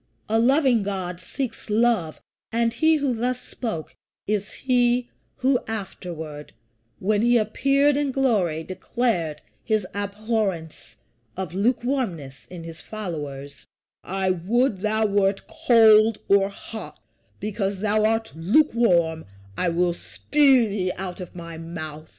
[0.27, 2.19] A loving God seeks love;
[2.51, 3.93] and he who thus spoke
[4.25, 6.53] is he who afterward,
[6.97, 10.95] when he appeared in glory, declared his abhorrence
[11.37, 13.67] of lukewarmness in his followers:
[14.03, 16.99] "I would thou wert cold or hot;
[17.39, 19.25] because thou art lukewarm
[19.55, 22.09] I will spue thee out of my mouth."